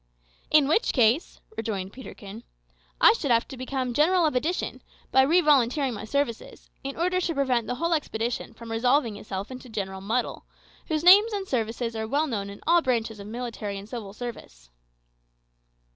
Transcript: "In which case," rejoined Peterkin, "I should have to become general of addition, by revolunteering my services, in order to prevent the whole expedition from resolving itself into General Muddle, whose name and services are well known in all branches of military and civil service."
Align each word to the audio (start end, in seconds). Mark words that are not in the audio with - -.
"In 0.49 0.67
which 0.67 0.93
case," 0.93 1.41
rejoined 1.55 1.93
Peterkin, 1.93 2.41
"I 2.99 3.13
should 3.13 3.29
have 3.29 3.47
to 3.49 3.55
become 3.55 3.93
general 3.93 4.25
of 4.25 4.35
addition, 4.35 4.81
by 5.11 5.23
revolunteering 5.23 5.93
my 5.93 6.05
services, 6.05 6.71
in 6.83 6.97
order 6.97 7.21
to 7.21 7.35
prevent 7.35 7.67
the 7.67 7.75
whole 7.75 7.93
expedition 7.93 8.55
from 8.55 8.71
resolving 8.71 9.15
itself 9.17 9.51
into 9.51 9.69
General 9.69 10.01
Muddle, 10.01 10.45
whose 10.87 11.03
name 11.03 11.25
and 11.33 11.47
services 11.47 11.95
are 11.95 12.07
well 12.07 12.25
known 12.25 12.49
in 12.49 12.61
all 12.65 12.81
branches 12.81 13.19
of 13.19 13.27
military 13.27 13.77
and 13.77 13.87
civil 13.87 14.11
service." 14.11 14.71